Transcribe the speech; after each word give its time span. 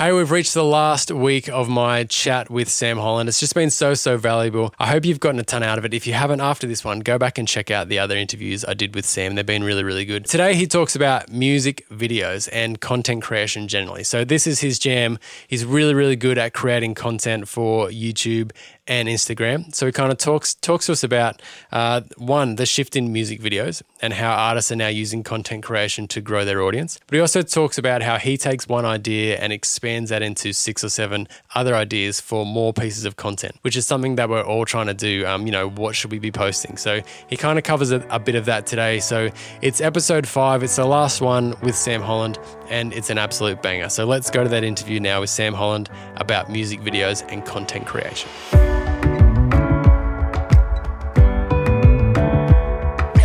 Hey, 0.00 0.12
we've 0.12 0.30
reached 0.30 0.54
the 0.54 0.64
last 0.64 1.10
week 1.10 1.50
of 1.50 1.68
my 1.68 2.04
chat 2.04 2.48
with 2.48 2.70
Sam 2.70 2.96
Holland. 2.96 3.28
It's 3.28 3.38
just 3.38 3.54
been 3.54 3.68
so, 3.68 3.92
so 3.92 4.16
valuable. 4.16 4.72
I 4.78 4.86
hope 4.86 5.04
you've 5.04 5.20
gotten 5.20 5.38
a 5.38 5.44
ton 5.44 5.62
out 5.62 5.76
of 5.76 5.84
it. 5.84 5.92
If 5.92 6.06
you 6.06 6.14
haven't 6.14 6.40
after 6.40 6.66
this 6.66 6.82
one, 6.82 7.00
go 7.00 7.18
back 7.18 7.36
and 7.36 7.46
check 7.46 7.70
out 7.70 7.90
the 7.90 7.98
other 7.98 8.16
interviews 8.16 8.64
I 8.64 8.72
did 8.72 8.94
with 8.94 9.04
Sam. 9.04 9.34
They've 9.34 9.44
been 9.44 9.62
really, 9.62 9.84
really 9.84 10.06
good. 10.06 10.24
Today, 10.24 10.54
he 10.54 10.66
talks 10.66 10.96
about 10.96 11.30
music 11.30 11.86
videos 11.90 12.48
and 12.50 12.80
content 12.80 13.22
creation 13.22 13.68
generally. 13.68 14.02
So, 14.02 14.24
this 14.24 14.46
is 14.46 14.60
his 14.60 14.78
jam. 14.78 15.18
He's 15.46 15.66
really, 15.66 15.92
really 15.92 16.16
good 16.16 16.38
at 16.38 16.54
creating 16.54 16.94
content 16.94 17.46
for 17.46 17.88
YouTube 17.88 18.52
and 18.90 19.08
Instagram. 19.08 19.72
So 19.72 19.86
he 19.86 19.92
kind 19.92 20.10
of 20.10 20.18
talks 20.18 20.54
talks 20.54 20.86
to 20.86 20.92
us 20.92 21.04
about 21.04 21.40
uh, 21.70 22.02
one 22.18 22.56
the 22.56 22.66
shift 22.66 22.96
in 22.96 23.12
music 23.12 23.40
videos 23.40 23.82
and 24.02 24.12
how 24.12 24.32
artists 24.32 24.72
are 24.72 24.76
now 24.76 24.88
using 24.88 25.22
content 25.22 25.62
creation 25.62 26.08
to 26.08 26.20
grow 26.20 26.44
their 26.44 26.60
audience. 26.60 26.98
But 27.06 27.14
he 27.14 27.20
also 27.20 27.42
talks 27.42 27.78
about 27.78 28.02
how 28.02 28.18
he 28.18 28.36
takes 28.36 28.66
one 28.66 28.84
idea 28.84 29.38
and 29.38 29.52
expands 29.52 30.10
that 30.10 30.22
into 30.22 30.52
six 30.52 30.82
or 30.82 30.88
seven 30.88 31.28
other 31.54 31.76
ideas 31.76 32.20
for 32.20 32.44
more 32.44 32.72
pieces 32.72 33.04
of 33.04 33.14
content, 33.14 33.54
which 33.62 33.76
is 33.76 33.86
something 33.86 34.16
that 34.16 34.28
we're 34.28 34.42
all 34.42 34.64
trying 34.64 34.88
to 34.88 34.94
do. 34.94 35.24
Um, 35.24 35.46
you 35.46 35.52
know, 35.52 35.70
what 35.70 35.94
should 35.94 36.10
we 36.10 36.18
be 36.18 36.32
posting? 36.32 36.76
So 36.76 37.00
he 37.28 37.36
kind 37.36 37.58
of 37.58 37.64
covers 37.64 37.92
a, 37.92 38.04
a 38.10 38.18
bit 38.18 38.34
of 38.34 38.44
that 38.46 38.66
today. 38.66 38.98
So 38.98 39.30
it's 39.62 39.80
episode 39.80 40.26
five. 40.26 40.64
It's 40.64 40.76
the 40.76 40.84
last 40.84 41.20
one 41.20 41.54
with 41.62 41.76
Sam 41.76 42.02
Holland, 42.02 42.40
and 42.68 42.92
it's 42.92 43.08
an 43.08 43.18
absolute 43.18 43.62
banger. 43.62 43.88
So 43.88 44.04
let's 44.04 44.30
go 44.30 44.42
to 44.42 44.48
that 44.48 44.64
interview 44.64 44.98
now 44.98 45.20
with 45.20 45.30
Sam 45.30 45.54
Holland 45.54 45.88
about 46.16 46.50
music 46.50 46.80
videos 46.80 47.24
and 47.30 47.44
content 47.44 47.86
creation. 47.86 48.28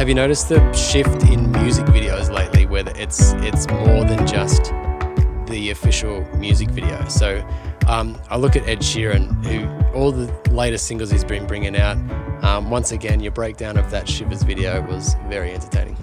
Have 0.05 0.09
you 0.09 0.13
noticed 0.13 0.49
the 0.49 0.71
shift 0.71 1.23
in 1.23 1.51
music 1.51 1.87
videos 1.87 2.31
lately, 2.31 2.67
where 2.67 2.87
it's 2.95 3.33
it's 3.37 3.67
more 3.67 4.05
than 4.05 4.27
just 4.27 4.65
the 5.47 5.71
official 5.71 6.21
music 6.37 6.69
video? 6.69 7.03
So 7.07 7.43
um, 7.87 8.15
I 8.29 8.37
look 8.37 8.55
at 8.55 8.69
Ed 8.69 8.81
Sheeran, 8.81 9.43
who 9.43 9.97
all 9.97 10.11
the 10.11 10.31
latest 10.51 10.85
singles 10.85 11.09
he's 11.09 11.23
been 11.23 11.47
bringing 11.47 11.75
out. 11.75 11.97
Um, 12.43 12.69
once 12.69 12.91
again, 12.91 13.19
your 13.19 13.31
breakdown 13.31 13.77
of 13.77 13.89
that 13.89 14.07
Shivers 14.07 14.43
video 14.43 14.79
was 14.85 15.15
very 15.27 15.51
entertaining. 15.55 15.97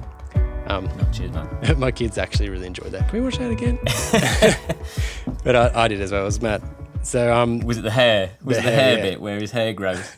Um, 0.66 0.88
cheers, 1.12 1.30
man. 1.32 1.78
my 1.78 1.92
kids 1.92 2.18
actually 2.18 2.48
really 2.48 2.66
enjoyed 2.66 2.90
that. 2.90 3.08
Can 3.08 3.20
we 3.20 3.24
watch 3.24 3.38
that 3.38 3.52
again? 3.52 3.78
but 5.44 5.54
I, 5.54 5.84
I, 5.84 5.86
did 5.86 6.00
as 6.00 6.10
well. 6.10 6.22
It 6.22 6.24
was 6.24 6.42
Matt. 6.42 6.60
So 7.04 7.32
um, 7.32 7.60
was 7.60 7.78
it 7.78 7.82
the 7.82 7.92
hair? 7.92 8.32
Was 8.42 8.56
the 8.56 8.62
it 8.62 8.66
the 8.66 8.70
hair, 8.72 8.82
hair 8.82 8.96
yeah. 8.96 9.10
bit 9.10 9.20
where 9.20 9.38
his 9.38 9.52
hair 9.52 9.72
grows? 9.72 10.16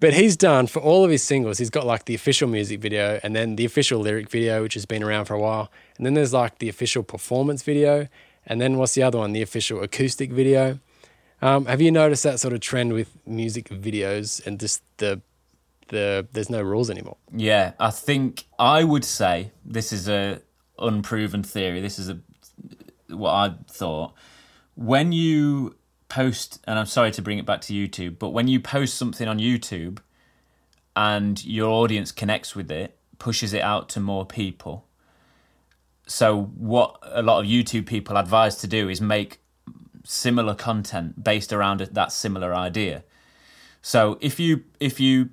But 0.00 0.14
he's 0.14 0.36
done 0.36 0.68
for 0.68 0.80
all 0.80 1.04
of 1.04 1.10
his 1.10 1.22
singles, 1.22 1.58
he's 1.58 1.70
got 1.70 1.84
like 1.84 2.04
the 2.04 2.14
official 2.14 2.48
music 2.48 2.80
video 2.80 3.18
and 3.22 3.34
then 3.34 3.56
the 3.56 3.64
official 3.64 4.00
lyric 4.00 4.30
video, 4.30 4.62
which 4.62 4.74
has 4.74 4.86
been 4.86 5.02
around 5.02 5.24
for 5.24 5.34
a 5.34 5.40
while. 5.40 5.72
And 5.96 6.06
then 6.06 6.14
there's 6.14 6.32
like 6.32 6.58
the 6.58 6.68
official 6.68 7.02
performance 7.02 7.62
video. 7.62 8.08
And 8.46 8.60
then 8.60 8.76
what's 8.78 8.94
the 8.94 9.02
other 9.02 9.18
one? 9.18 9.32
The 9.32 9.42
official 9.42 9.82
acoustic 9.82 10.30
video. 10.30 10.78
Um, 11.42 11.66
have 11.66 11.80
you 11.80 11.90
noticed 11.90 12.22
that 12.24 12.40
sort 12.40 12.54
of 12.54 12.60
trend 12.60 12.92
with 12.92 13.16
music 13.26 13.68
videos 13.68 14.44
and 14.46 14.58
just 14.58 14.82
the 14.96 15.20
the 15.88 16.26
there's 16.32 16.50
no 16.50 16.62
rules 16.62 16.90
anymore? 16.90 17.16
Yeah, 17.32 17.72
I 17.78 17.90
think 17.90 18.44
I 18.58 18.84
would 18.84 19.04
say 19.04 19.52
this 19.64 19.92
is 19.92 20.08
a 20.08 20.42
unproven 20.78 21.42
theory. 21.42 21.80
This 21.80 21.98
is 21.98 22.08
a 22.08 22.18
what 23.08 23.30
I 23.30 23.54
thought. 23.70 24.14
When 24.74 25.12
you 25.12 25.74
post, 26.08 26.60
and 26.66 26.78
I'm 26.78 26.86
sorry 26.86 27.10
to 27.12 27.22
bring 27.22 27.38
it 27.38 27.46
back 27.46 27.60
to 27.62 27.72
YouTube, 27.72 28.18
but 28.18 28.30
when 28.30 28.48
you 28.48 28.60
post 28.60 28.94
something 28.94 29.28
on 29.28 29.38
YouTube 29.38 29.98
and 30.96 31.42
your 31.44 31.68
audience 31.70 32.12
connects 32.12 32.56
with 32.56 32.70
it, 32.70 32.96
pushes 33.18 33.52
it 33.52 33.62
out 33.62 33.88
to 33.90 34.00
more 34.00 34.26
people. 34.26 34.86
So, 36.06 36.44
what 36.56 36.98
a 37.02 37.22
lot 37.22 37.40
of 37.40 37.50
YouTube 37.50 37.86
people 37.86 38.16
advise 38.16 38.56
to 38.56 38.66
do 38.66 38.88
is 38.88 39.00
make 39.00 39.40
similar 40.04 40.54
content 40.54 41.22
based 41.22 41.52
around 41.52 41.80
that 41.80 42.12
similar 42.12 42.54
idea. 42.54 43.04
So, 43.82 44.18
if 44.20 44.40
you 44.40 44.64
if 44.80 44.98
you 44.98 45.30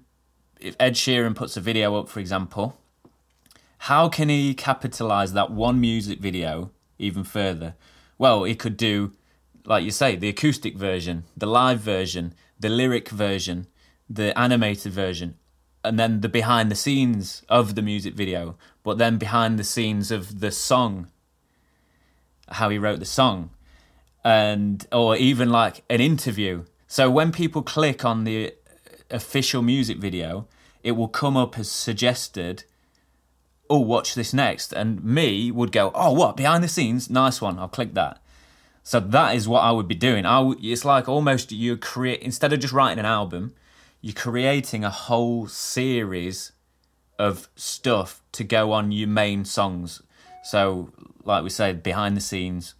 if 0.59 0.75
Ed 0.79 0.95
Sheeran 0.95 1.35
puts 1.35 1.55
a 1.55 1.61
video 1.61 1.95
up, 1.95 2.09
for 2.09 2.19
example, 2.19 2.77
how 3.79 4.09
can 4.09 4.29
he 4.29 4.53
capitalize 4.53 5.33
that 5.33 5.51
one 5.51 5.79
music 5.79 6.19
video 6.19 6.71
even 6.99 7.23
further? 7.23 7.75
Well, 8.17 8.43
he 8.43 8.55
could 8.55 8.77
do 8.77 9.13
like 9.65 9.83
you 9.83 9.91
say, 9.91 10.15
the 10.15 10.29
acoustic 10.29 10.75
version, 10.75 11.23
the 11.35 11.45
live 11.45 11.79
version, 11.79 12.33
the 12.59 12.69
lyric 12.69 13.09
version, 13.09 13.67
the 14.09 14.37
animated 14.37 14.91
version, 14.91 15.35
and 15.83 15.99
then 15.99 16.21
the 16.21 16.29
behind 16.29 16.71
the 16.71 16.75
scenes 16.75 17.43
of 17.49 17.75
the 17.75 17.81
music 17.81 18.13
video, 18.13 18.55
but 18.83 18.97
then 18.97 19.17
behind 19.17 19.57
the 19.57 19.63
scenes 19.63 20.11
of 20.11 20.39
the 20.39 20.51
song, 20.51 21.07
how 22.49 22.69
he 22.69 22.77
wrote 22.77 22.99
the 22.99 23.05
song, 23.05 23.49
and 24.23 24.87
or 24.91 25.15
even 25.15 25.49
like 25.49 25.83
an 25.89 26.01
interview. 26.01 26.63
So 26.87 27.09
when 27.09 27.31
people 27.31 27.61
click 27.61 28.05
on 28.05 28.23
the 28.23 28.47
uh, 28.47 28.51
official 29.11 29.61
music 29.61 29.97
video, 29.97 30.47
it 30.83 30.91
will 30.91 31.07
come 31.07 31.35
up 31.35 31.57
as 31.57 31.69
suggested. 31.69 32.63
Oh, 33.67 33.79
watch 33.79 34.13
this 34.13 34.31
next, 34.31 34.73
and 34.73 35.03
me 35.03 35.49
would 35.49 35.71
go, 35.71 35.91
oh, 35.95 36.13
what 36.13 36.37
behind 36.37 36.63
the 36.63 36.67
scenes? 36.67 37.09
Nice 37.09 37.41
one. 37.41 37.57
I'll 37.57 37.67
click 37.67 37.95
that 37.95 38.21
so 38.87 38.99
that 38.99 39.35
is 39.35 39.47
what 39.47 39.61
I 39.61 39.71
would 39.71 39.87
be 39.87 39.95
doing. 39.95 40.27
I 40.27 40.37
w- 40.37 40.59
it's 40.61 40.85
like 40.85 41.09
almost 41.09 41.51
you 41.51 41.75
create 41.75 42.21
instead 42.21 42.53
of 42.53 42.59
just 42.59 42.71
writing 42.71 42.99
an 42.99 43.05
album, 43.05 43.55
you're 43.99 44.13
creating 44.13 44.83
a 44.83 44.91
whole 44.91 45.47
series 45.47 46.51
of 47.17 47.49
stuff 47.55 48.21
to 48.33 48.43
go 48.43 48.71
on 48.71 48.91
your 48.91 49.07
main 49.07 49.43
songs. 49.43 50.03
So, 50.43 50.93
like 51.23 51.43
we 51.43 51.49
said, 51.49 51.81
behind 51.81 52.15
the 52.15 52.21
scenes, 52.21 52.75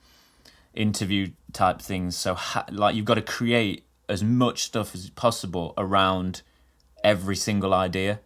interview 0.75 1.31
type 1.53 1.81
things. 1.81 2.15
So, 2.15 2.35
ha- 2.35 2.67
like 2.71 2.93
you've 2.93 3.05
got 3.05 3.15
to 3.15 3.23
create 3.23 3.83
as 4.07 4.23
much 4.23 4.61
stuff 4.61 4.93
as 4.93 5.09
possible 5.09 5.73
around 5.75 6.43
every 7.03 7.35
single 7.35 7.73
idea, 7.73 8.19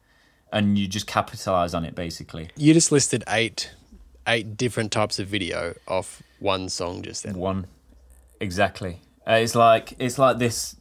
and 0.52 0.78
you 0.78 0.86
just 0.86 1.08
capitalize 1.08 1.74
on 1.74 1.86
it 1.86 1.96
basically. 1.96 2.50
You 2.58 2.74
just 2.74 2.92
listed 2.92 3.24
eight 3.30 3.72
eight 4.28 4.58
different 4.58 4.92
types 4.92 5.18
of 5.18 5.28
video 5.28 5.76
off 5.88 6.22
one 6.40 6.70
song 6.70 7.02
just 7.02 7.24
then. 7.24 7.36
One, 7.36 7.68
exactly. 8.40 9.02
Uh, 9.28 9.34
it's 9.34 9.56
like 9.56 9.94
it's 10.00 10.18
like 10.18 10.38
this 10.40 10.76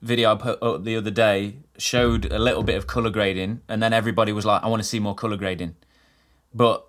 video 0.00 0.32
I 0.32 0.36
put 0.36 0.62
up 0.62 0.84
the 0.84 0.96
other 0.96 1.10
day 1.10 1.56
showed 1.76 2.30
a 2.30 2.38
little 2.38 2.62
bit 2.62 2.76
of 2.76 2.86
color 2.86 3.10
grading, 3.10 3.62
and 3.68 3.82
then 3.82 3.92
everybody 3.92 4.32
was 4.32 4.44
like, 4.44 4.62
"I 4.62 4.68
want 4.68 4.82
to 4.82 4.88
see 4.88 5.00
more 5.00 5.14
color 5.14 5.36
grading," 5.36 5.76
but 6.54 6.86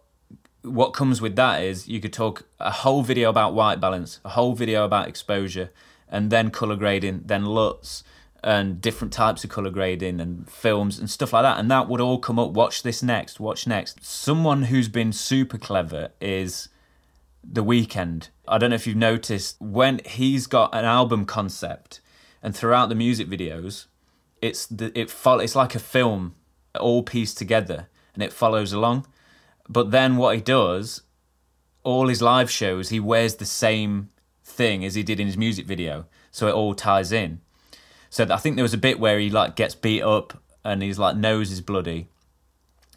what 0.66 0.94
comes 0.94 1.22
with 1.22 1.36
that 1.36 1.64
is 1.64 1.88
you 1.88 2.02
could 2.02 2.14
talk 2.14 2.44
a 2.60 2.72
whole 2.72 3.04
video 3.04 3.30
about 3.30 3.54
white 3.54 3.80
balance, 3.80 4.20
a 4.26 4.30
whole 4.30 4.54
video 4.54 4.84
about 4.84 5.08
exposure, 5.08 5.70
and 6.10 6.32
then 6.32 6.50
color 6.50 6.76
grading, 6.76 7.22
then 7.26 7.46
LUTs, 7.46 8.04
and 8.44 8.82
different 8.82 9.14
types 9.14 9.44
of 9.44 9.50
color 9.50 9.70
grading 9.70 10.20
and 10.20 10.50
films 10.50 11.00
and 11.00 11.10
stuff 11.10 11.34
like 11.34 11.44
that. 11.44 11.60
And 11.60 11.70
that 11.72 11.88
would 11.88 12.02
all 12.02 12.20
come 12.20 12.40
up. 12.40 12.52
Watch 12.52 12.84
this 12.84 13.02
next. 13.02 13.40
Watch 13.40 13.68
next. 13.68 14.04
Someone 14.04 14.64
who's 14.64 14.88
been 14.88 15.12
super 15.14 15.58
clever 15.58 16.10
is 16.20 16.70
the 17.52 17.64
Weeknd. 17.64 18.30
I 18.48 18.58
don't 18.58 18.72
know 18.72 18.76
if 18.76 18.88
you've 18.88 18.96
noticed 18.96 19.58
when 19.60 20.02
he's 20.06 20.48
got 20.48 20.74
an 20.74 20.86
album 20.86 21.26
concept, 21.26 22.02
and 22.42 22.56
throughout 22.56 22.90
the 22.90 22.96
music 22.96 23.28
videos, 23.28 23.86
it's 24.42 24.66
the, 24.66 24.98
it 24.98 25.10
follow, 25.10 25.40
It's 25.40 25.56
like 25.56 25.76
a 25.76 25.80
film, 25.80 26.36
all 26.80 27.04
pieced 27.04 27.38
together, 27.38 27.88
and 28.14 28.24
it 28.24 28.34
follows 28.34 28.74
along. 28.74 29.08
But 29.68 29.92
then 29.92 30.18
what 30.18 30.36
he 30.36 30.42
does, 30.42 31.02
all 31.84 32.08
his 32.08 32.22
live 32.22 32.52
shows, 32.52 32.90
he 32.90 33.00
wears 33.00 33.36
the 33.36 33.46
same 33.46 34.10
thing 34.44 34.86
as 34.86 34.96
he 34.96 35.04
did 35.04 35.20
in 35.20 35.28
his 35.28 35.38
music 35.38 35.66
video, 35.66 36.06
so 36.32 36.48
it 36.48 36.54
all 36.54 36.76
ties 36.76 37.12
in. 37.12 37.42
So 38.10 38.28
I 38.30 38.38
think 38.38 38.56
there 38.56 38.64
was 38.64 38.74
a 38.74 38.78
bit 38.78 39.00
where 39.00 39.20
he 39.20 39.30
like 39.30 39.56
gets 39.56 39.76
beat 39.76 40.02
up 40.02 40.42
and 40.64 40.82
his 40.82 41.00
like 41.00 41.16
nose 41.16 41.52
is 41.52 41.62
bloody, 41.62 42.08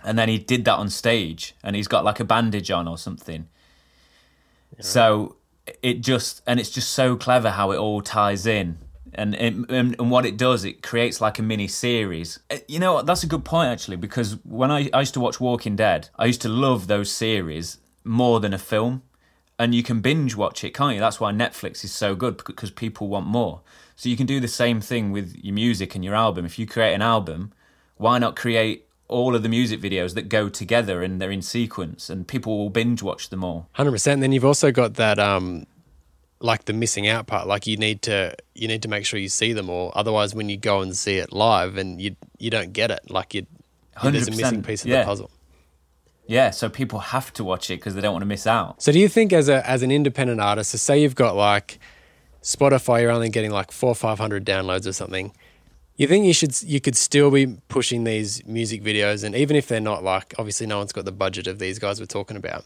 and 0.04 0.18
then 0.18 0.28
he 0.28 0.38
did 0.38 0.64
that 0.64 0.76
on 0.76 0.90
stage, 0.90 1.54
and 1.62 1.74
he's 1.74 1.88
got 1.88 2.04
like 2.04 2.20
a 2.20 2.24
bandage 2.24 2.70
on 2.70 2.86
or 2.86 2.98
something 2.98 3.48
so 4.80 5.36
it 5.82 6.00
just 6.00 6.42
and 6.46 6.58
it's 6.60 6.70
just 6.70 6.92
so 6.92 7.16
clever 7.16 7.50
how 7.50 7.72
it 7.72 7.78
all 7.78 8.00
ties 8.00 8.46
in. 8.46 8.78
And, 9.14 9.34
and 9.34 9.68
and 9.70 10.10
what 10.10 10.26
it 10.26 10.36
does, 10.36 10.64
it 10.64 10.82
creates 10.82 11.20
like 11.20 11.38
a 11.38 11.42
mini 11.42 11.66
series. 11.66 12.38
Uh, 12.50 12.58
you 12.68 12.78
know, 12.78 13.02
that's 13.02 13.24
a 13.24 13.26
good 13.26 13.44
point 13.44 13.68
actually, 13.68 13.96
because 13.96 14.36
when 14.44 14.70
I, 14.70 14.90
I 14.92 15.00
used 15.00 15.14
to 15.14 15.20
watch 15.20 15.40
Walking 15.40 15.74
Dead, 15.74 16.10
I 16.16 16.26
used 16.26 16.42
to 16.42 16.48
love 16.48 16.86
those 16.86 17.10
series 17.10 17.78
more 18.04 18.38
than 18.38 18.54
a 18.54 18.58
film 18.58 19.02
and 19.58 19.74
you 19.74 19.82
can 19.82 20.00
binge 20.00 20.36
watch 20.36 20.62
it, 20.62 20.72
can't 20.72 20.94
you? 20.94 21.00
That's 21.00 21.18
why 21.18 21.32
Netflix 21.32 21.82
is 21.82 21.92
so 21.92 22.14
good 22.14 22.36
because 22.36 22.70
people 22.70 23.08
want 23.08 23.26
more. 23.26 23.62
So 23.96 24.08
you 24.08 24.16
can 24.16 24.26
do 24.26 24.38
the 24.38 24.48
same 24.48 24.80
thing 24.80 25.10
with 25.10 25.36
your 25.42 25.54
music 25.54 25.96
and 25.96 26.04
your 26.04 26.14
album. 26.14 26.46
If 26.46 26.58
you 26.58 26.66
create 26.66 26.94
an 26.94 27.02
album, 27.02 27.52
why 27.96 28.18
not 28.18 28.36
create 28.36 28.87
all 29.08 29.34
of 29.34 29.42
the 29.42 29.48
music 29.48 29.80
videos 29.80 30.14
that 30.14 30.28
go 30.28 30.48
together 30.48 31.02
and 31.02 31.20
they're 31.20 31.30
in 31.30 31.42
sequence 31.42 32.10
and 32.10 32.28
people 32.28 32.58
will 32.58 32.70
binge 32.70 33.02
watch 33.02 33.30
them 33.30 33.42
all 33.42 33.68
100% 33.76 34.20
then 34.20 34.32
you've 34.32 34.44
also 34.44 34.70
got 34.70 34.94
that 34.94 35.18
um 35.18 35.66
like 36.40 36.66
the 36.66 36.72
missing 36.72 37.08
out 37.08 37.26
part 37.26 37.48
like 37.48 37.66
you 37.66 37.76
need 37.76 38.02
to 38.02 38.34
you 38.54 38.68
need 38.68 38.82
to 38.82 38.88
make 38.88 39.04
sure 39.04 39.18
you 39.18 39.28
see 39.28 39.52
them 39.52 39.68
all 39.68 39.92
otherwise 39.96 40.34
when 40.34 40.48
you 40.48 40.56
go 40.56 40.80
and 40.80 40.96
see 40.96 41.16
it 41.16 41.32
live 41.32 41.76
and 41.76 42.00
you 42.00 42.14
you 42.38 42.50
don't 42.50 42.72
get 42.72 42.90
it 42.90 43.00
like 43.10 43.34
you 43.34 43.46
there's 44.04 44.28
a 44.28 44.30
missing 44.30 44.62
piece 44.62 44.82
of 44.82 44.88
yeah. 44.88 45.00
the 45.00 45.06
puzzle 45.06 45.30
Yeah, 46.28 46.50
so 46.50 46.68
people 46.68 46.98
have 46.98 47.32
to 47.32 47.42
watch 47.42 47.70
it 47.70 47.76
because 47.76 47.94
they 47.94 48.02
don't 48.02 48.12
want 48.12 48.22
to 48.22 48.26
miss 48.26 48.46
out. 48.46 48.82
So 48.82 48.92
do 48.92 48.98
you 48.98 49.08
think 49.08 49.32
as 49.32 49.48
a 49.48 49.66
as 49.68 49.82
an 49.82 49.90
independent 49.90 50.40
artist, 50.40 50.70
so 50.72 50.76
say 50.76 51.00
you've 51.00 51.14
got 51.14 51.34
like 51.34 51.78
Spotify, 52.42 53.00
you're 53.00 53.10
only 53.10 53.30
getting 53.30 53.50
like 53.50 53.72
four 53.72 53.90
or 53.90 53.94
five 53.94 54.18
hundred 54.18 54.44
downloads 54.44 54.86
or 54.86 54.92
something. 54.92 55.32
You 55.98 56.06
think 56.06 56.24
you 56.24 56.32
should 56.32 56.62
you 56.62 56.80
could 56.80 56.96
still 56.96 57.30
be 57.30 57.58
pushing 57.68 58.04
these 58.04 58.46
music 58.46 58.82
videos, 58.82 59.24
and 59.24 59.34
even 59.34 59.56
if 59.56 59.66
they're 59.66 59.80
not 59.80 60.04
like 60.04 60.32
obviously 60.38 60.66
no 60.66 60.78
one's 60.78 60.92
got 60.92 61.04
the 61.04 61.12
budget 61.12 61.48
of 61.48 61.58
these 61.58 61.80
guys 61.80 61.98
we're 61.98 62.06
talking 62.06 62.36
about, 62.36 62.64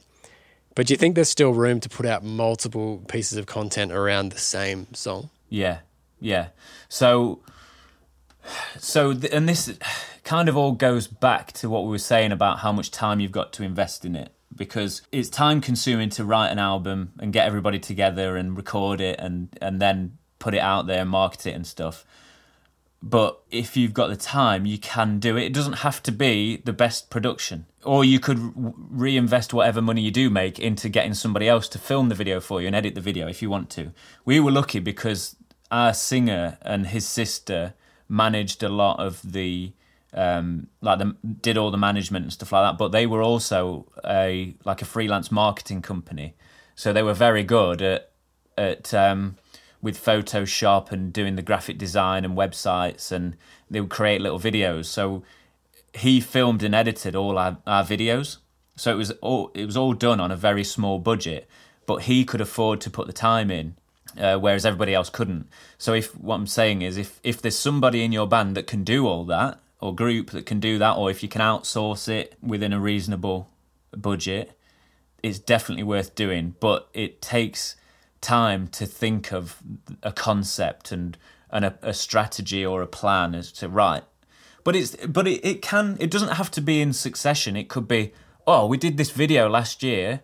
but 0.74 0.86
do 0.86 0.92
you 0.92 0.98
think 0.98 1.14
there's 1.14 1.30
still 1.30 1.54
room 1.54 1.80
to 1.80 1.88
put 1.88 2.04
out 2.04 2.22
multiple 2.22 2.98
pieces 3.08 3.38
of 3.38 3.46
content 3.46 3.90
around 3.90 4.32
the 4.32 4.38
same 4.38 4.92
song? 4.92 5.30
Yeah, 5.48 5.78
yeah. 6.20 6.48
So, 6.90 7.40
so 8.78 9.14
th- 9.14 9.32
and 9.32 9.48
this 9.48 9.78
kind 10.24 10.50
of 10.50 10.56
all 10.56 10.72
goes 10.72 11.06
back 11.06 11.52
to 11.52 11.70
what 11.70 11.84
we 11.84 11.88
were 11.88 11.98
saying 11.98 12.32
about 12.32 12.58
how 12.58 12.70
much 12.70 12.90
time 12.90 13.18
you've 13.18 13.32
got 13.32 13.54
to 13.54 13.62
invest 13.62 14.04
in 14.04 14.14
it 14.14 14.30
because 14.54 15.00
it's 15.10 15.30
time 15.30 15.62
consuming 15.62 16.10
to 16.10 16.24
write 16.24 16.50
an 16.50 16.58
album 16.58 17.12
and 17.18 17.32
get 17.32 17.46
everybody 17.46 17.78
together 17.78 18.36
and 18.36 18.58
record 18.58 19.00
it 19.00 19.18
and 19.18 19.48
and 19.62 19.80
then 19.80 20.18
put 20.38 20.52
it 20.52 20.60
out 20.60 20.86
there 20.86 21.00
and 21.00 21.08
market 21.08 21.46
it 21.46 21.54
and 21.54 21.66
stuff 21.66 22.04
but 23.02 23.40
if 23.50 23.76
you've 23.76 23.92
got 23.92 24.08
the 24.08 24.16
time 24.16 24.64
you 24.64 24.78
can 24.78 25.18
do 25.18 25.36
it. 25.36 25.44
It 25.44 25.52
doesn't 25.52 25.78
have 25.78 26.02
to 26.04 26.12
be 26.12 26.58
the 26.64 26.72
best 26.72 27.10
production. 27.10 27.66
Or 27.84 28.04
you 28.04 28.20
could 28.20 28.52
reinvest 28.54 29.52
whatever 29.52 29.82
money 29.82 30.02
you 30.02 30.12
do 30.12 30.30
make 30.30 30.60
into 30.60 30.88
getting 30.88 31.14
somebody 31.14 31.48
else 31.48 31.68
to 31.70 31.78
film 31.78 32.08
the 32.08 32.14
video 32.14 32.38
for 32.38 32.60
you 32.60 32.68
and 32.68 32.76
edit 32.76 32.94
the 32.94 33.00
video 33.00 33.26
if 33.26 33.42
you 33.42 33.50
want 33.50 33.70
to. 33.70 33.92
We 34.24 34.38
were 34.38 34.52
lucky 34.52 34.78
because 34.78 35.34
our 35.72 35.92
singer 35.92 36.58
and 36.62 36.86
his 36.86 37.06
sister 37.06 37.74
managed 38.08 38.62
a 38.62 38.68
lot 38.68 39.00
of 39.00 39.20
the 39.32 39.72
um, 40.14 40.68
like 40.82 40.98
the, 40.98 41.16
did 41.40 41.56
all 41.56 41.70
the 41.70 41.78
management 41.78 42.24
and 42.24 42.32
stuff 42.32 42.52
like 42.52 42.70
that. 42.70 42.78
But 42.78 42.92
they 42.92 43.06
were 43.06 43.22
also 43.22 43.90
a 44.04 44.54
like 44.64 44.82
a 44.82 44.84
freelance 44.84 45.32
marketing 45.32 45.82
company, 45.82 46.34
so 46.76 46.92
they 46.92 47.02
were 47.02 47.14
very 47.14 47.42
good 47.42 47.82
at 47.82 48.10
at 48.56 48.92
um, 48.92 49.36
with 49.82 50.02
Photoshop 50.02 50.92
and 50.92 51.12
doing 51.12 51.36
the 51.36 51.42
graphic 51.42 51.76
design 51.76 52.24
and 52.24 52.36
websites, 52.36 53.10
and 53.10 53.36
they 53.68 53.80
would 53.80 53.90
create 53.90 54.20
little 54.20 54.38
videos. 54.38 54.86
So 54.86 55.24
he 55.92 56.20
filmed 56.20 56.62
and 56.62 56.74
edited 56.74 57.16
all 57.16 57.36
our, 57.36 57.58
our 57.66 57.84
videos. 57.84 58.38
So 58.76 58.92
it 58.92 58.96
was 58.96 59.10
all 59.20 59.50
it 59.54 59.66
was 59.66 59.76
all 59.76 59.92
done 59.92 60.20
on 60.20 60.30
a 60.30 60.36
very 60.36 60.64
small 60.64 60.98
budget, 60.98 61.48
but 61.86 62.02
he 62.02 62.24
could 62.24 62.40
afford 62.40 62.80
to 62.82 62.90
put 62.90 63.06
the 63.06 63.12
time 63.12 63.50
in. 63.50 63.74
Uh, 64.18 64.36
whereas 64.36 64.66
everybody 64.66 64.92
else 64.92 65.08
couldn't. 65.08 65.48
So 65.78 65.94
if 65.94 66.14
what 66.18 66.34
I'm 66.34 66.46
saying 66.46 66.82
is, 66.82 66.98
if 66.98 67.18
if 67.24 67.40
there's 67.40 67.58
somebody 67.58 68.04
in 68.04 68.12
your 68.12 68.26
band 68.26 68.56
that 68.56 68.66
can 68.66 68.84
do 68.84 69.06
all 69.06 69.24
that, 69.24 69.58
or 69.80 69.94
group 69.94 70.30
that 70.30 70.46
can 70.46 70.60
do 70.60 70.78
that, 70.78 70.96
or 70.96 71.10
if 71.10 71.22
you 71.22 71.28
can 71.28 71.40
outsource 71.40 72.08
it 72.08 72.34
within 72.42 72.72
a 72.72 72.80
reasonable 72.80 73.48
budget, 73.96 74.52
it's 75.22 75.38
definitely 75.38 75.82
worth 75.82 76.14
doing. 76.14 76.54
But 76.60 76.88
it 76.92 77.22
takes 77.22 77.76
time 78.22 78.68
to 78.68 78.86
think 78.86 79.32
of 79.32 79.58
a 80.02 80.12
concept 80.12 80.90
and 80.90 81.18
and 81.50 81.66
a, 81.66 81.74
a 81.82 81.92
strategy 81.92 82.64
or 82.64 82.80
a 82.80 82.86
plan 82.86 83.34
as 83.34 83.52
to 83.52 83.68
right. 83.68 84.04
But 84.64 84.74
it's 84.74 84.96
but 85.06 85.26
it, 85.26 85.44
it 85.44 85.60
can 85.60 85.98
it 86.00 86.10
doesn't 86.10 86.36
have 86.36 86.50
to 86.52 86.62
be 86.62 86.80
in 86.80 86.94
succession. 86.94 87.56
It 87.56 87.68
could 87.68 87.86
be 87.86 88.12
oh 88.46 88.66
we 88.66 88.78
did 88.78 88.96
this 88.96 89.10
video 89.10 89.48
last 89.48 89.82
year, 89.82 90.22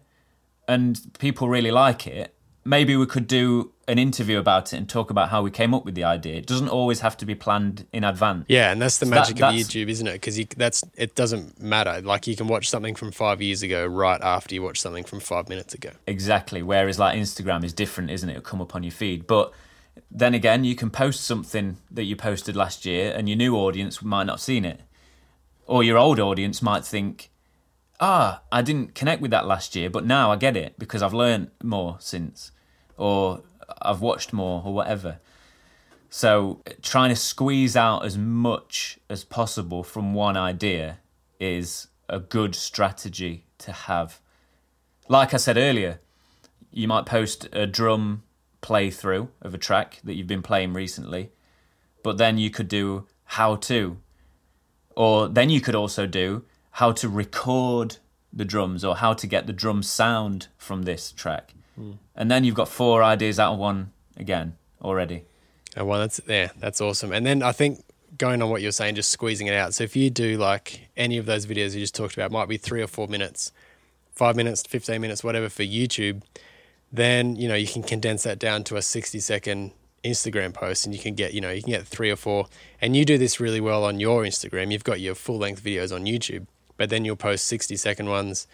and 0.66 0.98
people 1.18 1.48
really 1.48 1.70
like 1.70 2.06
it. 2.06 2.34
Maybe 2.68 2.96
we 2.96 3.06
could 3.06 3.26
do 3.26 3.72
an 3.86 3.98
interview 3.98 4.38
about 4.38 4.74
it 4.74 4.76
and 4.76 4.86
talk 4.86 5.08
about 5.08 5.30
how 5.30 5.40
we 5.40 5.50
came 5.50 5.72
up 5.72 5.86
with 5.86 5.94
the 5.94 6.04
idea. 6.04 6.34
It 6.34 6.46
doesn't 6.46 6.68
always 6.68 7.00
have 7.00 7.16
to 7.16 7.24
be 7.24 7.34
planned 7.34 7.86
in 7.94 8.04
advance. 8.04 8.44
Yeah, 8.46 8.70
and 8.70 8.82
that's 8.82 8.98
the 8.98 9.06
so 9.06 9.10
magic 9.10 9.36
that, 9.38 9.54
of 9.54 9.58
YouTube, 9.58 9.88
isn't 9.88 10.06
it? 10.06 10.12
Because 10.12 10.38
that's 10.54 10.84
it 10.94 11.14
doesn't 11.14 11.62
matter. 11.62 12.02
Like 12.02 12.26
you 12.26 12.36
can 12.36 12.46
watch 12.46 12.68
something 12.68 12.94
from 12.94 13.10
five 13.10 13.40
years 13.40 13.62
ago 13.62 13.86
right 13.86 14.20
after 14.20 14.54
you 14.54 14.62
watch 14.62 14.78
something 14.78 15.04
from 15.04 15.20
five 15.20 15.48
minutes 15.48 15.72
ago. 15.72 15.92
Exactly. 16.06 16.62
Whereas 16.62 16.98
like 16.98 17.18
Instagram 17.18 17.64
is 17.64 17.72
different, 17.72 18.10
isn't 18.10 18.28
it? 18.28 18.32
It'll 18.32 18.42
come 18.42 18.60
up 18.60 18.74
on 18.74 18.82
your 18.82 18.92
feed, 18.92 19.26
but 19.26 19.54
then 20.10 20.34
again, 20.34 20.64
you 20.64 20.74
can 20.74 20.90
post 20.90 21.24
something 21.24 21.78
that 21.90 22.04
you 22.04 22.16
posted 22.16 22.54
last 22.54 22.84
year, 22.84 23.12
and 23.16 23.28
your 23.28 23.38
new 23.38 23.56
audience 23.56 24.02
might 24.02 24.24
not 24.24 24.34
have 24.34 24.40
seen 24.42 24.66
it, 24.66 24.82
or 25.66 25.82
your 25.82 25.96
old 25.96 26.20
audience 26.20 26.60
might 26.60 26.84
think, 26.84 27.30
"Ah, 27.98 28.42
I 28.52 28.60
didn't 28.60 28.94
connect 28.94 29.22
with 29.22 29.30
that 29.30 29.46
last 29.46 29.74
year, 29.74 29.88
but 29.88 30.04
now 30.04 30.30
I 30.30 30.36
get 30.36 30.56
it 30.56 30.78
because 30.78 31.02
I've 31.02 31.14
learned 31.14 31.50
more 31.62 31.96
since." 32.00 32.52
Or 32.98 33.40
I've 33.80 34.02
watched 34.02 34.34
more 34.34 34.62
or 34.64 34.74
whatever. 34.74 35.20
So 36.10 36.62
trying 36.82 37.10
to 37.10 37.16
squeeze 37.16 37.76
out 37.76 38.04
as 38.04 38.18
much 38.18 38.98
as 39.08 39.24
possible 39.24 39.82
from 39.82 40.14
one 40.14 40.36
idea 40.36 40.98
is 41.40 41.88
a 42.08 42.18
good 42.18 42.54
strategy 42.54 43.44
to 43.58 43.72
have. 43.72 44.20
Like 45.08 45.32
I 45.32 45.36
said 45.36 45.56
earlier, 45.56 46.00
you 46.70 46.88
might 46.88 47.06
post 47.06 47.48
a 47.52 47.66
drum 47.66 48.22
playthrough 48.62 49.28
of 49.40 49.54
a 49.54 49.58
track 49.58 50.00
that 50.04 50.14
you've 50.14 50.26
been 50.26 50.42
playing 50.42 50.72
recently, 50.72 51.30
but 52.02 52.18
then 52.18 52.38
you 52.38 52.50
could 52.50 52.68
do 52.68 53.06
how 53.24 53.56
to. 53.56 53.98
Or 54.96 55.28
then 55.28 55.50
you 55.50 55.60
could 55.60 55.74
also 55.74 56.06
do 56.06 56.44
how 56.72 56.92
to 56.92 57.08
record 57.08 57.98
the 58.32 58.44
drums 58.44 58.84
or 58.84 58.96
how 58.96 59.12
to 59.14 59.26
get 59.26 59.46
the 59.46 59.52
drum 59.52 59.82
sound 59.82 60.48
from 60.56 60.82
this 60.82 61.12
track. 61.12 61.54
Mm. 61.78 61.98
And 62.16 62.30
then 62.30 62.44
you've 62.44 62.54
got 62.54 62.68
four 62.68 63.02
ideas 63.02 63.38
out 63.38 63.54
of 63.54 63.58
one 63.58 63.92
again 64.16 64.56
already. 64.82 65.24
Oh, 65.76 65.84
well, 65.84 66.00
that's 66.00 66.20
yeah, 66.26 66.50
that's 66.58 66.80
awesome. 66.80 67.12
And 67.12 67.24
then 67.24 67.42
I 67.42 67.52
think 67.52 67.84
going 68.16 68.42
on 68.42 68.50
what 68.50 68.62
you're 68.62 68.72
saying, 68.72 68.94
just 68.94 69.10
squeezing 69.10 69.46
it 69.46 69.54
out. 69.54 69.74
So 69.74 69.84
if 69.84 69.94
you 69.94 70.10
do 70.10 70.36
like 70.36 70.88
any 70.96 71.18
of 71.18 71.26
those 71.26 71.46
videos 71.46 71.74
you 71.74 71.80
just 71.80 71.94
talked 71.94 72.14
about, 72.14 72.32
might 72.32 72.48
be 72.48 72.56
three 72.56 72.82
or 72.82 72.86
four 72.86 73.06
minutes, 73.06 73.52
five 74.12 74.34
minutes, 74.36 74.62
fifteen 74.62 75.00
minutes, 75.00 75.22
whatever 75.22 75.48
for 75.48 75.62
YouTube. 75.62 76.22
Then 76.92 77.36
you 77.36 77.48
know 77.48 77.54
you 77.54 77.66
can 77.66 77.82
condense 77.82 78.22
that 78.24 78.38
down 78.38 78.64
to 78.64 78.76
a 78.76 78.82
sixty 78.82 79.20
second 79.20 79.72
Instagram 80.04 80.54
post, 80.54 80.86
and 80.86 80.94
you 80.94 81.00
can 81.00 81.14
get 81.14 81.34
you 81.34 81.40
know 81.40 81.50
you 81.50 81.62
can 81.62 81.72
get 81.72 81.86
three 81.86 82.10
or 82.10 82.16
four. 82.16 82.46
And 82.80 82.96
you 82.96 83.04
do 83.04 83.18
this 83.18 83.38
really 83.38 83.60
well 83.60 83.84
on 83.84 84.00
your 84.00 84.24
Instagram. 84.24 84.72
You've 84.72 84.84
got 84.84 85.00
your 85.00 85.14
full 85.14 85.38
length 85.38 85.62
videos 85.62 85.94
on 85.94 86.04
YouTube, 86.04 86.46
but 86.76 86.90
then 86.90 87.04
you'll 87.04 87.16
post 87.16 87.44
sixty 87.44 87.76
second 87.76 88.08
ones 88.08 88.46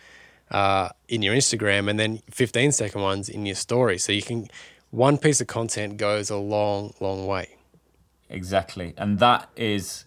uh, 0.55 0.89
in 1.09 1.21
your 1.21 1.35
Instagram 1.35 1.91
and 1.91 1.99
then 1.99 2.23
15 2.31 2.71
second 2.71 3.03
ones 3.03 3.29
in 3.29 3.45
your 3.45 3.57
story. 3.57 3.99
So 3.99 4.13
you 4.13 4.23
can, 4.23 4.47
one 4.91 5.19
piece 5.19 5.41
of 5.41 5.49
content 5.49 5.97
goes 5.97 6.31
a 6.31 6.37
long, 6.37 6.95
long 7.01 7.27
way. 7.27 7.57
Exactly. 8.31 8.95
And 8.97 9.19
that 9.19 9.49
is, 9.57 10.05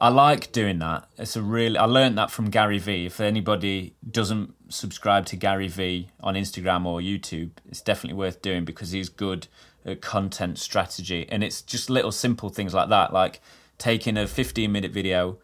I 0.00 0.08
like 0.08 0.52
doing 0.52 0.78
that. 0.78 1.08
It's 1.18 1.34
a 1.34 1.42
really, 1.42 1.76
I 1.76 1.86
learned 1.86 2.16
that 2.16 2.30
from 2.30 2.48
Gary 2.48 2.78
Vee. 2.78 3.06
If 3.06 3.20
anybody 3.20 3.94
doesn't 4.08 4.54
subscribe 4.68 5.26
to 5.26 5.36
Gary 5.36 5.68
Vee 5.68 6.10
on 6.20 6.34
Instagram 6.34 6.86
or 6.86 7.00
YouTube, 7.00 7.50
it's 7.68 7.80
definitely 7.80 8.16
worth 8.16 8.40
doing 8.40 8.64
because 8.64 8.92
he's 8.92 9.08
good 9.08 9.48
at 9.84 10.00
content 10.00 10.60
strategy. 10.60 11.26
And 11.28 11.42
it's 11.42 11.60
just 11.60 11.90
little 11.90 12.12
simple 12.12 12.50
things 12.50 12.72
like 12.72 12.88
that, 12.90 13.12
like 13.12 13.40
taking 13.78 14.16
a 14.16 14.28
15 14.28 14.70
minute 14.70 14.92
video 14.92 15.38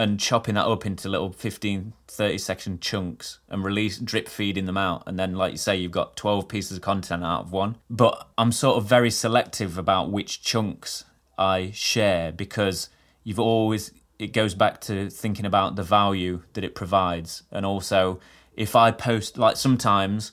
and 0.00 0.18
chopping 0.18 0.54
that 0.54 0.64
up 0.64 0.86
into 0.86 1.10
little 1.10 1.30
15 1.30 1.92
30 2.08 2.38
section 2.38 2.80
chunks 2.80 3.38
and 3.50 3.62
release 3.62 3.98
drip 3.98 4.28
feeding 4.28 4.64
them 4.64 4.78
out. 4.78 5.02
And 5.06 5.18
then 5.18 5.34
like 5.34 5.52
you 5.52 5.58
say 5.58 5.76
you've 5.76 5.92
got 5.92 6.16
12 6.16 6.48
pieces 6.48 6.78
of 6.78 6.82
content 6.82 7.22
out 7.22 7.42
of 7.42 7.52
one. 7.52 7.76
But 7.90 8.26
i'm 8.38 8.50
sort 8.50 8.78
of 8.78 8.86
very 8.86 9.10
selective 9.10 9.76
about 9.76 10.10
which 10.10 10.42
chunks 10.42 11.04
i 11.36 11.70
share 11.74 12.32
because 12.32 12.88
you've 13.24 13.38
always 13.38 13.92
it 14.18 14.32
goes 14.32 14.54
back 14.54 14.80
to 14.82 15.10
thinking 15.10 15.44
about 15.44 15.76
the 15.76 15.82
value 15.82 16.42
that 16.54 16.64
it 16.64 16.74
provides. 16.74 17.42
And 17.52 17.66
also 17.66 18.20
if 18.56 18.74
i 18.74 18.90
post 18.90 19.36
like 19.36 19.56
sometimes 19.56 20.32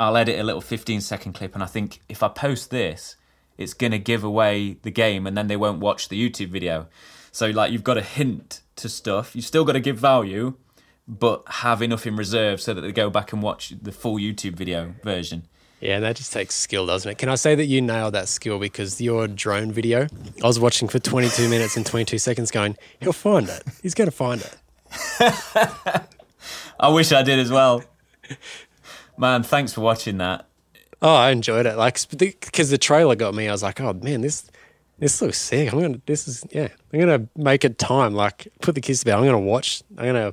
i'll 0.00 0.16
edit 0.16 0.40
a 0.40 0.42
little 0.42 0.62
15 0.62 1.02
second 1.02 1.34
clip 1.34 1.54
and 1.54 1.62
i 1.62 1.66
think 1.66 2.00
if 2.08 2.22
i 2.22 2.28
post 2.28 2.70
this 2.70 3.16
it's 3.58 3.74
going 3.74 3.92
to 3.92 3.98
give 3.98 4.24
away 4.24 4.78
the 4.82 4.90
game 4.90 5.26
and 5.26 5.36
then 5.36 5.46
they 5.46 5.56
won't 5.56 5.80
watch 5.80 6.08
the 6.08 6.18
youtube 6.18 6.48
video 6.48 6.88
so 7.32 7.48
like 7.48 7.72
you've 7.72 7.82
got 7.82 7.98
a 7.98 8.02
hint 8.02 8.60
to 8.76 8.88
stuff. 8.88 9.34
You've 9.34 9.44
still 9.44 9.64
got 9.64 9.72
to 9.72 9.80
give 9.80 9.96
value, 9.96 10.54
but 11.08 11.42
have 11.46 11.82
enough 11.82 12.06
in 12.06 12.14
reserve 12.16 12.60
so 12.60 12.74
that 12.74 12.82
they 12.82 12.92
go 12.92 13.10
back 13.10 13.32
and 13.32 13.42
watch 13.42 13.74
the 13.82 13.90
full 13.90 14.16
YouTube 14.16 14.54
video 14.54 14.94
version. 15.02 15.48
Yeah, 15.80 15.98
that 15.98 16.14
just 16.14 16.32
takes 16.32 16.54
skill, 16.54 16.86
doesn't 16.86 17.10
it? 17.10 17.18
Can 17.18 17.28
I 17.28 17.34
say 17.34 17.56
that 17.56 17.64
you 17.64 17.82
nailed 17.82 18.14
that 18.14 18.28
skill 18.28 18.60
because 18.60 19.00
your 19.00 19.26
drone 19.26 19.72
video, 19.72 20.06
I 20.42 20.46
was 20.46 20.60
watching 20.60 20.86
for 20.86 21.00
22 21.00 21.48
minutes 21.48 21.76
and 21.76 21.84
22 21.84 22.18
seconds 22.18 22.52
going, 22.52 22.76
he'll 23.00 23.12
find 23.12 23.48
it. 23.48 23.64
He's 23.82 23.94
going 23.94 24.06
to 24.08 24.14
find 24.14 24.42
it. 24.42 24.56
I 26.78 26.88
wish 26.88 27.10
I 27.10 27.24
did 27.24 27.40
as 27.40 27.50
well. 27.50 27.82
Man, 29.18 29.42
thanks 29.42 29.72
for 29.72 29.80
watching 29.80 30.18
that. 30.18 30.46
Oh, 31.00 31.16
I 31.16 31.30
enjoyed 31.30 31.66
it. 31.66 31.76
Like, 31.76 31.98
because 32.16 32.70
the 32.70 32.78
trailer 32.78 33.16
got 33.16 33.34
me. 33.34 33.48
I 33.48 33.52
was 33.52 33.64
like, 33.64 33.80
oh 33.80 33.92
man, 33.92 34.20
this 34.20 34.48
this 35.02 35.20
looks 35.20 35.36
sick. 35.38 35.72
I'm 35.72 35.80
gonna. 35.80 36.00
This 36.06 36.28
is 36.28 36.44
yeah. 36.52 36.68
I'm 36.92 37.00
gonna 37.00 37.26
make 37.36 37.64
it 37.64 37.76
time. 37.76 38.14
Like 38.14 38.46
put 38.60 38.76
the 38.76 38.80
kids 38.80 39.00
to 39.00 39.06
bed. 39.06 39.16
I'm 39.16 39.24
gonna 39.24 39.40
watch. 39.40 39.82
I'm 39.98 40.06
gonna. 40.06 40.32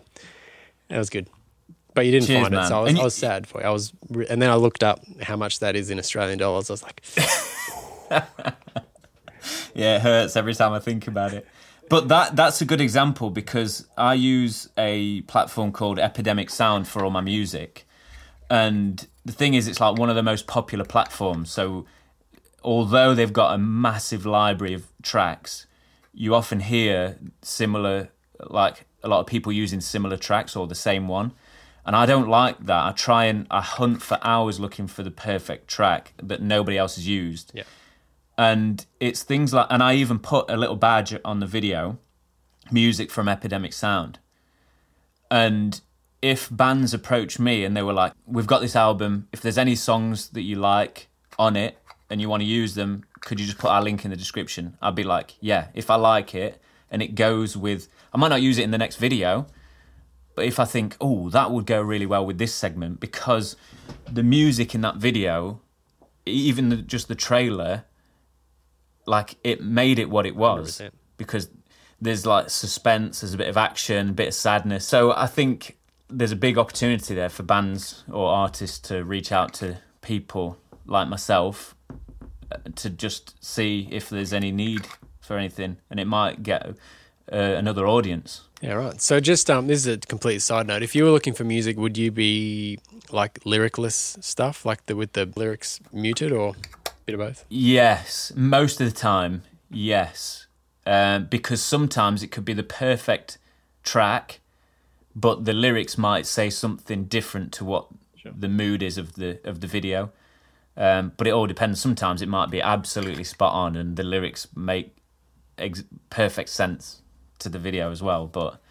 That 0.90 1.00
was 1.00 1.10
good. 1.10 1.28
But 1.96 2.06
you 2.06 2.12
didn't 2.12 2.28
Cheers, 2.28 2.42
find 2.44 2.54
man. 2.54 2.66
it, 2.66 2.68
so 2.68 2.78
I 2.78 2.84
was, 2.84 2.94
you, 2.94 3.00
I 3.00 3.04
was 3.04 3.16
sad 3.16 3.48
for 3.48 3.62
you. 3.62 3.68
I 3.68 3.72
was, 3.72 3.94
and 4.30 4.40
then 4.40 4.52
I 4.52 4.56
looked 4.58 4.84
up 4.84 5.04
how 5.24 5.36
much 5.36 5.58
that 5.62 5.76
is 5.76 5.90
in 5.90 5.98
Australian 5.98 6.38
dollars. 6.38 6.70
I 6.70 6.74
was 6.74 6.84
like, 6.84 7.04
yeah, 9.74 9.96
it 9.96 10.02
hurts 10.02 10.36
every 10.36 10.54
time 10.54 10.72
I 10.72 10.80
think 10.80 11.08
about 11.08 11.34
it. 11.34 11.48
But 11.90 12.08
that 12.10 12.36
that's 12.36 12.62
a 12.62 12.66
good 12.66 12.80
example 12.80 13.32
because 13.32 13.88
I 13.98 14.14
use 14.14 14.70
a 14.78 15.22
platform 15.22 15.72
called 15.72 15.98
Epidemic 15.98 16.52
Sound 16.52 16.88
for 16.88 17.04
all 17.04 17.10
my 17.10 17.22
music. 17.22 17.88
And 18.52 19.08
the 19.26 19.34
thing 19.34 19.56
is 19.56 19.68
it's 19.68 19.80
like 19.80 19.98
one 19.98 20.12
of 20.12 20.16
the 20.16 20.22
most 20.22 20.46
popular 20.46 20.86
platforms. 20.86 21.50
So 21.50 21.88
although 22.64 23.14
they've 23.14 23.34
got 23.34 23.54
a 23.54 23.58
massive 23.58 24.26
library 24.26 24.74
of 24.74 24.88
tracks, 25.02 25.68
you 26.14 26.36
often 26.36 26.60
hear 26.62 27.18
similar 27.42 28.10
like 28.48 28.86
a 29.04 29.08
lot 29.08 29.20
of 29.20 29.28
people 29.28 29.52
using 29.52 29.82
similar 29.82 30.18
tracks 30.18 30.56
or 30.56 30.68
the 30.68 30.76
same 30.76 31.08
one. 31.08 31.34
And 31.86 31.96
I 31.96 32.06
don't 32.06 32.28
like 32.28 32.66
that. 32.66 32.86
I 32.86 32.92
try 32.92 33.26
and 33.26 33.48
I 33.50 33.62
hunt 33.62 34.02
for 34.02 34.20
hours 34.22 34.60
looking 34.60 34.88
for 34.88 35.02
the 35.02 35.12
perfect 35.12 35.68
track 35.68 36.14
that 36.22 36.42
nobody 36.42 36.78
else 36.78 36.96
has 36.96 37.08
used. 37.08 37.52
Yeah. 37.54 37.64
And 38.38 38.86
it's 39.00 39.24
things 39.24 39.54
like, 39.54 39.68
and 39.70 39.82
I 39.82 39.96
even 39.96 40.20
put 40.20 40.50
a 40.50 40.58
little 40.58 40.76
badge 40.76 41.16
on 41.26 41.40
the 41.40 41.46
video, 41.46 41.98
music 42.72 43.12
from 43.12 43.28
Epidemic 43.28 43.74
Sound. 43.74 44.20
And 45.32 45.82
if 46.22 46.48
bands 46.52 46.94
approach 46.94 47.40
me 47.40 47.64
and 47.64 47.76
they 47.76 47.82
were 47.82 47.94
like, 47.94 48.14
"We've 48.26 48.48
got 48.48 48.62
this 48.62 48.76
album. 48.76 49.28
If 49.32 49.42
there's 49.42 49.58
any 49.58 49.76
songs 49.76 50.30
that 50.30 50.42
you 50.42 50.58
like 50.58 51.08
on 51.38 51.56
it 51.56 51.79
and 52.10 52.20
you 52.20 52.30
want 52.30 52.42
to 52.42 52.48
use 52.48 52.76
them, 52.76 53.04
could 53.22 53.40
you 53.40 53.46
just 53.46 53.58
put 53.58 53.70
our 53.70 53.82
link 53.82 54.06
in 54.06 54.12
the 54.12 54.18
description?" 54.18 54.78
I'd 54.82 54.96
be 54.96 55.04
like, 55.04 55.36
"Yeah, 55.40 55.68
if 55.74 55.90
I 55.90 55.96
like 55.96 56.36
it 56.36 56.62
and 56.92 57.02
it 57.02 57.16
goes 57.16 57.56
with, 57.56 57.88
I 58.14 58.18
might 58.18 58.30
not 58.30 58.42
use 58.42 58.58
it 58.58 58.64
in 58.64 58.72
the 58.72 58.78
next 58.78 58.98
video, 58.98 59.48
but 60.36 60.46
if 60.46 60.60
I 60.60 60.66
think, 60.66 60.96
oh, 61.02 61.30
that 61.32 61.52
would 61.52 61.66
go 61.66 61.82
really 61.82 62.06
well 62.06 62.26
with 62.26 62.38
this 62.38 62.54
segment 62.54 63.00
because 63.00 63.56
the 64.10 64.24
music 64.24 64.74
in 64.74 64.82
that 64.82 64.96
video, 64.96 65.62
even 66.26 66.70
the, 66.70 66.78
just 66.78 67.10
the 67.10 67.16
trailer, 67.16 67.84
like 69.06 69.36
it 69.44 69.62
made 69.62 70.00
it 70.00 70.10
what 70.10 70.26
it 70.26 70.36
was 70.36 70.80
100%. 70.80 70.92
because 71.18 71.50
there's 72.00 72.26
like 72.26 72.50
suspense, 72.50 73.22
there's 73.22 73.34
a 73.34 73.38
bit 73.38 73.50
of 73.50 73.58
action, 73.58 74.10
a 74.10 74.14
bit 74.14 74.30
of 74.30 74.34
sadness. 74.34 74.88
So 74.88 75.12
I 75.12 75.28
think 75.28 75.78
there's 76.10 76.32
a 76.32 76.38
big 76.38 76.58
opportunity 76.58 77.14
there 77.14 77.30
for 77.30 77.44
bands 77.44 78.04
or 78.10 78.30
artists 78.30 78.80
to 78.88 79.04
reach 79.04 79.32
out 79.32 79.54
to 79.56 79.80
people 80.02 80.58
like 80.86 81.08
myself 81.08 81.76
to 82.76 82.90
just 82.90 83.44
see 83.44 83.88
if 83.92 84.10
there's 84.10 84.34
any 84.34 84.52
need 84.52 84.88
for 85.20 85.38
anything, 85.38 85.78
and 85.90 86.00
it 86.00 86.06
might 86.06 86.44
get 86.44 86.66
uh, 87.32 87.36
another 87.36 87.88
audience. 87.88 88.42
Yeah, 88.62 88.74
right. 88.74 89.02
So 89.02 89.20
just 89.20 89.50
um, 89.50 89.68
this 89.68 89.86
is 89.86 89.88
a 89.88 89.98
complete 89.98 90.42
side 90.42 90.68
note. 90.68 90.84
If 90.84 90.96
you 90.96 91.06
were 91.06 91.12
looking 91.12 91.34
for 91.34 91.44
music, 91.44 91.78
would 91.78 91.98
you 91.98 92.12
be 92.12 92.80
like 93.12 93.40
lyricless 93.46 94.18
stuff, 94.20 94.66
like 94.66 94.86
the 94.88 94.96
with 94.96 95.14
the 95.14 95.32
lyrics 95.36 95.80
muted, 95.94 96.32
or 96.32 96.56
a 96.86 96.90
bit 97.06 97.16
of 97.16 97.20
both? 97.20 97.46
Yes, 97.50 98.34
most 98.36 98.82
of 98.82 98.92
the 98.92 98.98
time, 98.98 99.44
yes. 99.70 100.48
Um, 100.86 101.26
because 101.26 101.62
sometimes 101.62 102.24
it 102.24 102.32
could 102.32 102.46
be 102.46 102.54
the 102.54 102.64
perfect 102.64 103.38
track, 103.84 104.40
but 105.16 105.46
the 105.46 105.54
lyrics 105.54 105.98
might 105.98 106.26
say 106.26 106.50
something 106.50 107.06
different 107.06 107.54
to 107.54 107.66
what 107.66 107.88
the 108.26 108.50
mood 108.50 108.82
is 108.84 108.98
of 108.98 109.14
the 109.14 109.40
of 109.44 109.62
the 109.62 109.68
video. 109.68 110.12
Um, 110.80 111.12
but 111.18 111.28
it 111.28 111.32
all 111.32 111.46
depends. 111.46 111.80
Sometimes 111.80 112.22
it 112.22 112.30
might 112.30 112.50
be 112.50 112.62
absolutely 112.62 113.26
spot 113.26 113.54
on, 113.54 113.76
and 113.76 113.98
the 113.98 114.04
lyrics 114.04 114.48
make 114.56 114.96
ex- 115.58 115.84
perfect 116.10 116.50
sense 116.50 117.02
to 117.40 117.50
the 117.50 117.60
video 117.60 117.92
as 117.92 118.02
well. 118.02 118.28
But 118.28 118.62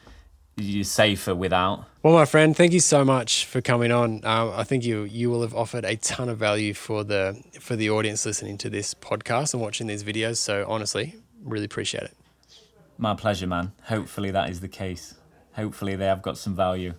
you're 0.57 0.85
safer 0.85 1.35
without. 1.35 1.85
Well, 2.03 2.15
my 2.15 2.25
friend, 2.25 2.57
thank 2.57 2.73
you 2.73 2.81
so 2.81 3.05
much 3.05 3.45
for 3.45 3.61
coming 3.61 3.93
on. 3.93 4.25
Um, 4.25 4.53
I 4.57 4.65
think 4.65 4.85
you 4.85 5.03
you 5.03 5.29
will 5.29 5.43
have 5.43 5.55
offered 5.55 5.85
a 5.85 5.97
ton 5.97 6.31
of 6.31 6.39
value 6.39 6.73
for 6.73 7.05
the 7.05 7.41
for 7.61 7.77
the 7.77 7.91
audience 7.91 8.25
listening 8.25 8.57
to 8.59 8.71
this 8.71 8.95
podcast 8.95 9.53
and 9.53 9.63
watching 9.63 9.87
these 9.87 10.03
videos. 10.03 10.39
So 10.39 10.65
honestly, 10.67 11.15
really 11.45 11.67
appreciate 11.67 12.05
it. 12.05 12.17
My 12.97 13.15
pleasure, 13.15 13.47
man. 13.47 13.73
Hopefully 13.85 14.31
that 14.31 14.49
is 14.51 14.61
the 14.61 14.69
case. 14.69 15.15
Hopefully 15.53 15.95
they 15.95 16.07
have 16.07 16.23
got 16.23 16.39
some 16.39 16.57
value. 16.57 16.95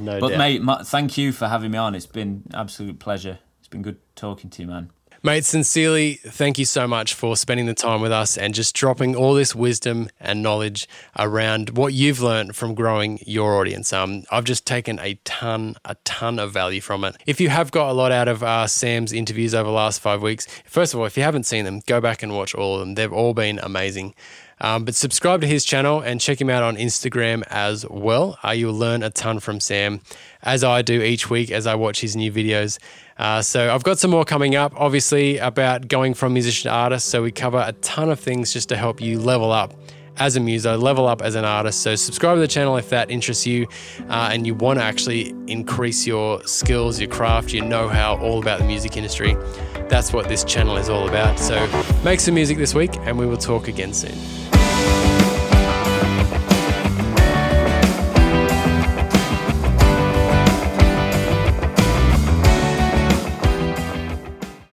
No 0.00 0.18
But 0.20 0.28
doubt. 0.30 0.38
mate, 0.38 0.62
ma- 0.62 0.82
thank 0.84 1.18
you 1.18 1.32
for 1.32 1.48
having 1.48 1.70
me 1.72 1.76
on. 1.78 1.94
It's 1.94 2.06
been 2.06 2.44
absolute 2.54 2.98
pleasure. 2.98 3.40
It's 3.64 3.68
been 3.70 3.80
good 3.80 3.96
talking 4.14 4.50
to 4.50 4.60
you, 4.62 4.68
man. 4.68 4.90
Mate, 5.22 5.46
sincerely, 5.46 6.20
thank 6.22 6.58
you 6.58 6.66
so 6.66 6.86
much 6.86 7.14
for 7.14 7.34
spending 7.34 7.64
the 7.64 7.72
time 7.72 8.02
with 8.02 8.12
us 8.12 8.36
and 8.36 8.52
just 8.52 8.74
dropping 8.74 9.16
all 9.16 9.32
this 9.32 9.54
wisdom 9.54 10.10
and 10.20 10.42
knowledge 10.42 10.86
around 11.18 11.70
what 11.70 11.94
you've 11.94 12.20
learned 12.20 12.54
from 12.54 12.74
growing 12.74 13.18
your 13.26 13.58
audience. 13.58 13.90
Um, 13.90 14.24
I've 14.30 14.44
just 14.44 14.66
taken 14.66 14.98
a 14.98 15.14
ton, 15.24 15.76
a 15.86 15.94
ton 16.04 16.38
of 16.38 16.52
value 16.52 16.82
from 16.82 17.04
it. 17.04 17.16
If 17.24 17.40
you 17.40 17.48
have 17.48 17.70
got 17.70 17.88
a 17.88 17.94
lot 17.94 18.12
out 18.12 18.28
of 18.28 18.42
uh, 18.42 18.66
Sam's 18.66 19.14
interviews 19.14 19.54
over 19.54 19.66
the 19.66 19.74
last 19.74 20.02
five 20.02 20.20
weeks, 20.20 20.46
first 20.66 20.92
of 20.92 21.00
all, 21.00 21.06
if 21.06 21.16
you 21.16 21.22
haven't 21.22 21.44
seen 21.44 21.64
them, 21.64 21.80
go 21.86 22.02
back 22.02 22.22
and 22.22 22.36
watch 22.36 22.54
all 22.54 22.74
of 22.74 22.80
them. 22.80 22.94
They've 22.94 23.10
all 23.10 23.32
been 23.32 23.58
amazing. 23.60 24.14
Um, 24.60 24.84
but 24.84 24.94
subscribe 24.94 25.40
to 25.40 25.46
his 25.46 25.64
channel 25.64 26.00
and 26.00 26.20
check 26.20 26.40
him 26.40 26.48
out 26.48 26.62
on 26.62 26.76
Instagram 26.76 27.42
as 27.48 27.86
well. 27.88 28.38
Uh, 28.44 28.50
you'll 28.50 28.74
learn 28.74 29.02
a 29.02 29.10
ton 29.10 29.40
from 29.40 29.60
Sam, 29.60 30.00
as 30.42 30.64
I 30.64 30.82
do 30.82 31.02
each 31.02 31.28
week 31.28 31.50
as 31.50 31.66
I 31.66 31.74
watch 31.74 32.00
his 32.00 32.16
new 32.16 32.32
videos. 32.32 32.78
Uh, 33.18 33.42
so 33.42 33.72
I've 33.72 33.84
got 33.84 33.98
some 33.98 34.10
more 34.10 34.24
coming 34.24 34.54
up, 34.54 34.72
obviously, 34.76 35.38
about 35.38 35.88
going 35.88 36.14
from 36.14 36.32
musician 36.32 36.70
to 36.70 36.74
artist. 36.74 37.08
So 37.08 37.22
we 37.22 37.32
cover 37.32 37.62
a 37.66 37.72
ton 37.72 38.10
of 38.10 38.20
things 38.20 38.52
just 38.52 38.68
to 38.70 38.76
help 38.76 39.00
you 39.00 39.18
level 39.18 39.52
up 39.52 39.74
as 40.16 40.36
a 40.36 40.40
muso, 40.40 40.76
level 40.76 41.08
up 41.08 41.22
as 41.22 41.34
an 41.34 41.44
artist. 41.44 41.82
So 41.82 41.96
subscribe 41.96 42.36
to 42.36 42.40
the 42.40 42.48
channel 42.48 42.76
if 42.76 42.88
that 42.90 43.10
interests 43.10 43.46
you 43.46 43.66
uh, 44.08 44.30
and 44.32 44.46
you 44.46 44.54
want 44.54 44.78
to 44.78 44.84
actually 44.84 45.34
increase 45.46 46.06
your 46.06 46.42
skills, 46.46 47.00
your 47.00 47.10
craft, 47.10 47.52
your 47.52 47.64
know-how, 47.64 48.18
all 48.18 48.40
about 48.40 48.60
the 48.60 48.64
music 48.64 48.96
industry. 48.96 49.36
That's 49.88 50.12
what 50.12 50.28
this 50.28 50.44
channel 50.44 50.76
is 50.76 50.88
all 50.88 51.08
about. 51.08 51.38
So 51.38 51.66
make 52.04 52.20
some 52.20 52.34
music 52.34 52.58
this 52.58 52.74
week 52.74 52.96
and 52.98 53.18
we 53.18 53.26
will 53.26 53.36
talk 53.36 53.68
again 53.68 53.92
soon. 53.92 54.14
Thank 54.74 55.08
you 55.08 55.13